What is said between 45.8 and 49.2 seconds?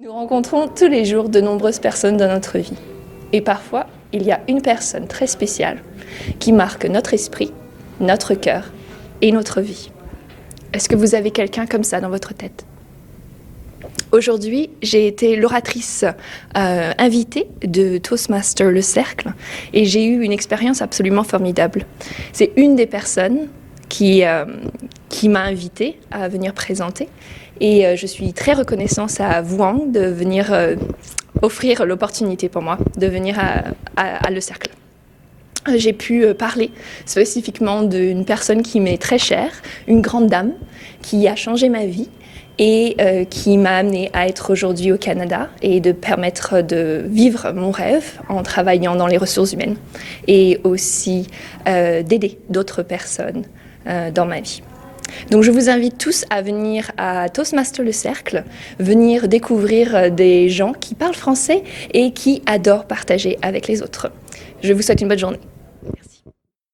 de permettre de vivre mon rêve en travaillant dans les